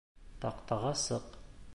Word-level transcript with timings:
Таҡтаға 0.45 0.93
сыҡ 1.03 1.29